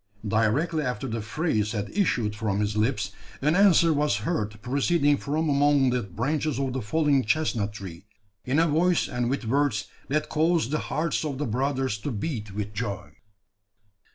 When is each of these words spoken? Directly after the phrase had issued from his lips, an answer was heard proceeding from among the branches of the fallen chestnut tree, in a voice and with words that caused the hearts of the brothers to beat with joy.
Directly 0.27 0.83
after 0.83 1.07
the 1.07 1.21
phrase 1.21 1.73
had 1.73 1.91
issued 1.95 2.35
from 2.35 2.59
his 2.59 2.75
lips, 2.75 3.11
an 3.39 3.55
answer 3.55 3.93
was 3.93 4.15
heard 4.25 4.59
proceeding 4.63 5.15
from 5.17 5.47
among 5.47 5.91
the 5.91 6.01
branches 6.01 6.59
of 6.59 6.73
the 6.73 6.81
fallen 6.81 7.23
chestnut 7.23 7.73
tree, 7.73 8.07
in 8.43 8.57
a 8.57 8.67
voice 8.67 9.07
and 9.07 9.29
with 9.29 9.45
words 9.45 9.89
that 10.07 10.27
caused 10.27 10.71
the 10.71 10.79
hearts 10.89 11.23
of 11.23 11.37
the 11.37 11.45
brothers 11.45 11.99
to 11.99 12.09
beat 12.09 12.49
with 12.51 12.73
joy. 12.73 13.11